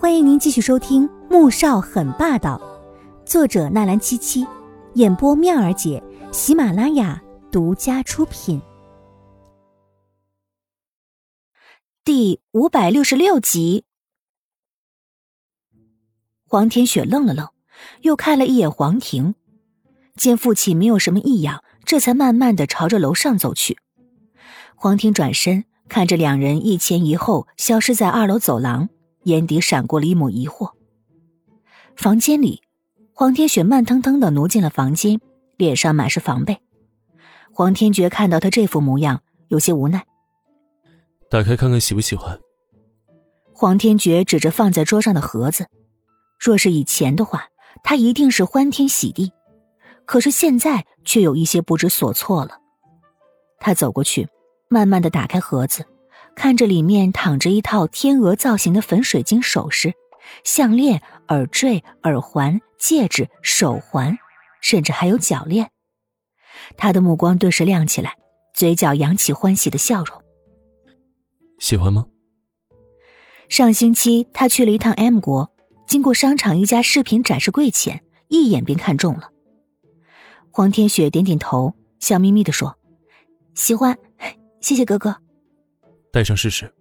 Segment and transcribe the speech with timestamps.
[0.00, 2.56] 欢迎您继续收听《穆少很霸道》，
[3.28, 4.46] 作者纳兰七七，
[4.94, 6.00] 演播妙儿姐，
[6.30, 8.62] 喜马拉雅独家出品。
[12.04, 13.86] 第五百六十六集，
[16.46, 17.48] 黄天雪愣了愣，
[18.02, 19.34] 又看了一眼黄婷，
[20.14, 23.76] 见父亲没有什么异样，这才慢慢的朝着楼上走去。
[24.76, 28.88] 黄婷转身看着两人一前一后消失在二楼走廊。
[29.28, 30.72] 眼底闪过了一抹疑惑。
[31.96, 32.62] 房间里，
[33.12, 35.20] 黄天雪慢腾腾的挪进了房间，
[35.56, 36.60] 脸上满是防备。
[37.52, 40.04] 黄天觉看到他这副模样，有些无奈。
[41.28, 42.38] 打开看看喜不喜欢。
[43.52, 45.66] 黄天觉指着放在桌上的盒子，
[46.38, 47.48] 若是以前的话，
[47.82, 49.32] 他一定是欢天喜地，
[50.04, 52.58] 可是现在却有一些不知所措了。
[53.58, 54.28] 他走过去，
[54.68, 55.84] 慢慢的打开盒子。
[56.38, 59.92] 看着里面躺着一套天鹅造型的粉水晶首饰，
[60.44, 64.16] 项链、耳坠、耳环、戒指、手环，
[64.60, 65.68] 甚至还有脚链。
[66.76, 68.16] 他的目光顿时亮起来，
[68.54, 70.22] 嘴角扬起欢喜的笑容。
[71.58, 72.06] 喜欢吗？
[73.48, 75.50] 上星期他去了一趟 M 国，
[75.88, 79.32] 经过商场一家饰品展示柜前，一眼便看中了。
[80.52, 82.78] 黄天雪点点头，笑眯眯的说
[83.56, 83.98] ：“喜欢，
[84.60, 85.16] 谢谢哥哥。”
[86.18, 86.74] 戴上试试。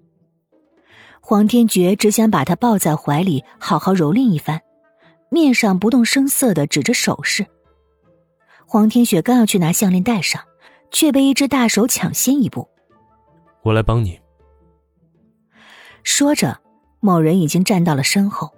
[1.21, 4.59] 黄天觉只想把他抱在怀里，好好蹂躏一番，
[5.29, 7.45] 面上不动声色的指着首饰。
[8.65, 10.41] 黄天雪刚要去拿项链戴上，
[10.89, 12.67] 却被一只大手抢先一步。
[13.61, 14.19] 我来帮你。
[16.01, 16.59] 说着，
[16.99, 18.51] 某人已经站到了身后，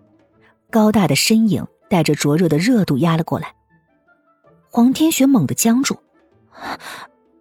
[0.71, 3.53] 高大的身影带着灼热的热度压了过来。
[4.69, 5.99] 黄天雪猛地僵住：“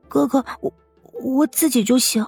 [0.08, 0.72] 哥哥，我
[1.22, 2.26] 我自己就行。”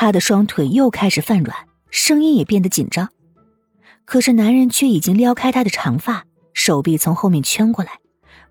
[0.00, 3.08] 他的双腿又开始泛软，声音也变得紧张。
[4.04, 7.98] 可是男人却已经撩开他的长发，手臂从后面圈过来，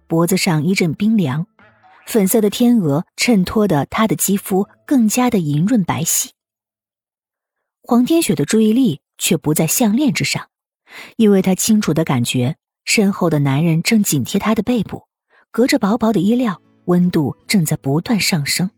[0.08, 1.48] 脖子上一阵冰凉，
[2.06, 6.32] 粉色的天鹅衬托的他的肌肤更加的莹润白皙。
[7.82, 10.50] 黄天雪的注意力却不在项链之上，
[11.16, 15.04] 因为她清楚的感觉身后的男人正紧贴她的背部，
[15.50, 18.70] 隔着薄薄的衣料，温度正在不断上升。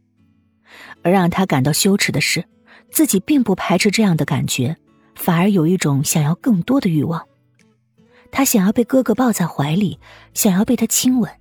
[1.01, 2.45] 而让他感到羞耻的是。
[2.91, 4.75] 自己并不排斥这样的感觉，
[5.15, 7.25] 反而有一种想要更多的欲望。
[8.31, 9.99] 他想要被哥哥抱在怀里，
[10.33, 11.31] 想要被他亲吻，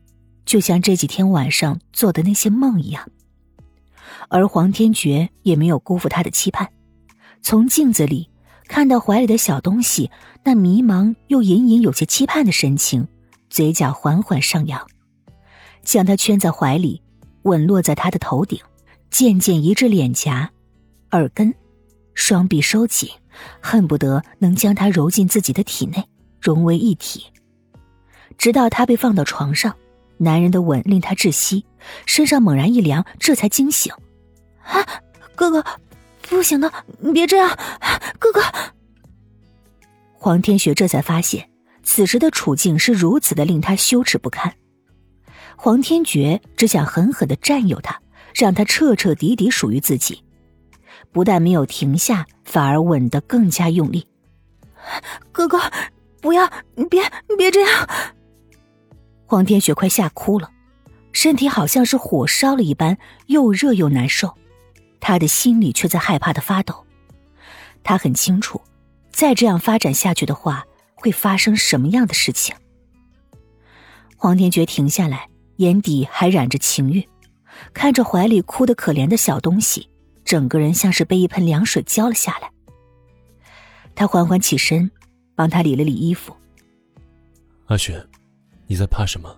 [0.44, 3.08] 就像这几天晚上做的那些梦一样。
[4.28, 6.68] 而黄天觉也没有辜负他的期盼，
[7.42, 8.30] 从镜子里
[8.66, 10.10] 看到怀里的小东西，
[10.44, 13.06] 那迷茫又隐隐有些期盼的神情，
[13.50, 14.86] 嘴角缓缓上扬，
[15.82, 17.02] 将他圈在怀里，
[17.42, 18.60] 吻落在他的头顶，
[19.10, 20.50] 渐渐移至脸颊。
[21.12, 21.54] 耳根，
[22.14, 23.08] 双臂收紧，
[23.60, 26.04] 恨不得能将他揉进自己的体内，
[26.40, 27.24] 融为一体。
[28.36, 29.74] 直到他被放到床上，
[30.18, 31.64] 男人的吻令他窒息，
[32.04, 33.92] 身上猛然一凉，这才惊醒。
[34.62, 34.84] 啊，
[35.34, 35.64] 哥哥，
[36.22, 36.70] 不行的，
[37.00, 37.58] 你别这样，
[38.18, 38.42] 哥哥。
[40.12, 41.48] 黄天雪这才发现，
[41.82, 44.52] 此时的处境是如此的令他羞耻不堪。
[45.56, 47.98] 黄天觉只想狠狠的占有他，
[48.34, 50.22] 让他彻彻底底属于自己。
[51.12, 54.06] 不但没有停下，反而吻得更加用力。
[55.32, 55.58] 哥哥，
[56.20, 57.88] 不要，你别，你别这样！
[59.26, 60.50] 黄天雪快吓哭了，
[61.12, 64.34] 身体好像是火烧了一般，又热又难受。
[65.00, 66.84] 他的心里却在害怕的发抖。
[67.82, 68.60] 他很清楚，
[69.10, 72.54] 再这样发展下去的话，会发生什么样的事情。
[74.16, 77.08] 黄天觉停下来，眼底还染着情欲，
[77.72, 79.88] 看着怀里哭得可怜的小东西。
[80.28, 82.50] 整个人像是被一盆凉水浇了下来。
[83.94, 84.90] 他缓缓起身，
[85.34, 86.36] 帮他理了理衣服。
[87.68, 88.06] 阿雪，
[88.66, 89.34] 你在怕什么？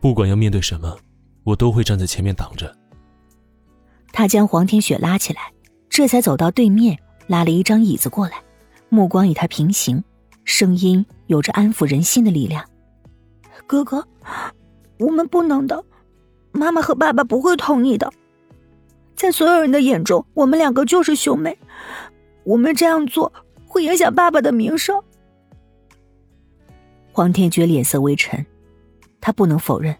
[0.00, 0.96] 不管要面对什么，
[1.44, 2.74] 我都会站在前面挡着。
[4.10, 5.52] 他将黄天雪拉起来，
[5.90, 8.42] 这才走到对面，拉了一张椅子过来，
[8.88, 10.02] 目光与他平行，
[10.44, 12.64] 声音有着安抚人心的力量
[13.68, 14.08] ：“哥哥，
[14.98, 15.84] 我们不能的，
[16.52, 18.10] 妈妈和爸爸不会同意的。”
[19.20, 21.58] 在所有人的眼中，我们两个就是兄妹。
[22.42, 23.30] 我们这样做
[23.66, 24.98] 会影响爸爸的名声。
[27.12, 28.46] 黄天觉脸色微沉，
[29.20, 29.94] 他不能否认，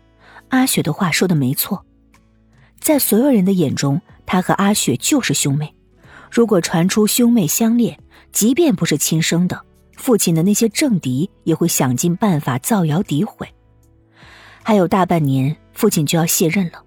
[0.48, 1.84] 阿雪的话说的没错。
[2.78, 5.74] 在所有人的眼中，他和阿雪就是兄妹。
[6.30, 8.00] 如果传出兄妹相恋，
[8.32, 9.60] 即便不是亲生的，
[9.98, 13.46] 父亲的那些政敌也会想尽办法造谣诋毁。
[14.62, 16.82] 还有大半年，父亲就要卸任了，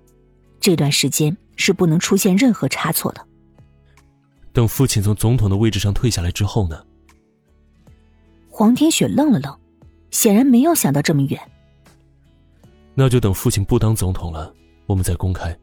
[0.59, 1.37] 这段时间。
[1.55, 3.25] 是不能出现任何差错的。
[4.51, 6.83] 等父亲从总统的位置上退下来之后呢？
[8.49, 9.59] 黄天雪愣了愣，
[10.11, 11.39] 显然没有想到这么远。
[12.93, 14.53] 那就等父亲不当总统了，
[14.85, 15.57] 我们再公开。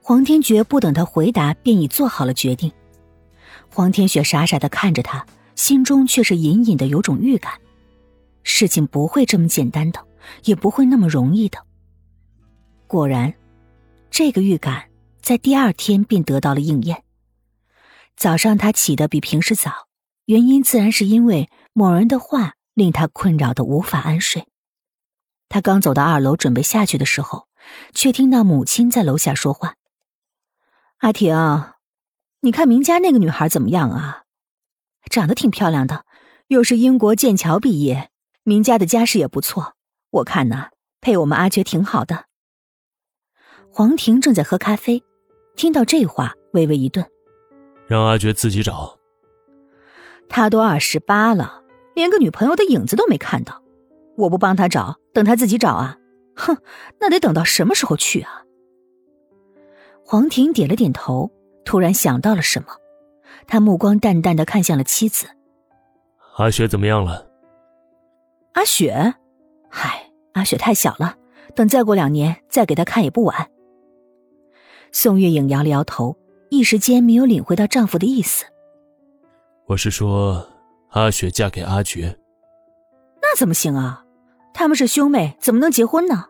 [0.00, 2.72] 黄天觉不等他回答，便已做好了决定。
[3.68, 7.52] 黄天雪傻傻的看着他，心中却是隐隐的有种预感，
[8.42, 10.00] 事情不会这么简单的，
[10.44, 11.58] 也不会那么容易的。
[12.86, 13.34] 果然，
[14.16, 14.90] 这个预感
[15.20, 17.02] 在第二天便得到了应验。
[18.14, 19.88] 早上他起得比平时早，
[20.26, 24.46] 原因自然是因为某人的话令他困扰的无法安睡。
[25.48, 27.48] 他刚走到二楼准备下去的时候，
[27.92, 29.74] 却听到母亲在楼下说话
[30.98, 31.34] ：“阿婷，
[32.42, 34.22] 你看明家那个女孩怎么样啊？
[35.10, 36.06] 长得挺漂亮的，
[36.46, 38.10] 又是英国剑桥毕业，
[38.44, 39.74] 明家的家世也不错，
[40.10, 40.68] 我看呢，
[41.00, 42.26] 配我们阿觉挺好的。”
[43.76, 45.02] 黄婷正在喝咖啡，
[45.56, 47.04] 听到这话，微微一顿。
[47.88, 48.96] 让阿觉自己找。
[50.28, 53.60] 他都二十八了，连个女朋友的影子都没看到，
[54.16, 55.98] 我不帮他找，等他自己找啊？
[56.36, 56.56] 哼，
[57.00, 58.44] 那得等到什么时候去啊？
[60.04, 61.32] 黄婷点了点头，
[61.64, 62.68] 突然想到了什么，
[63.48, 65.26] 他目光淡淡的看向了妻子。
[66.36, 67.28] 阿雪怎么样了？
[68.52, 69.14] 阿雪，
[69.68, 71.16] 嗨，阿雪太小了，
[71.56, 73.50] 等再过两年再给她看也不晚。
[74.96, 76.16] 宋月影摇了摇头，
[76.50, 78.44] 一时间没有领会到丈夫的意思。
[79.66, 80.46] 我是说，
[80.90, 82.14] 阿雪嫁给阿珏，
[83.20, 84.04] 那怎么行啊？
[84.54, 86.26] 他们是兄妹，怎么能结婚呢？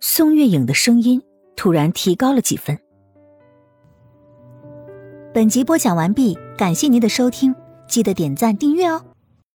[0.00, 1.22] 宋月影的声音
[1.54, 2.76] 突然提高了几分。
[5.32, 7.54] 本集播讲完毕，感谢您的收听，
[7.86, 9.00] 记得点赞订阅哦。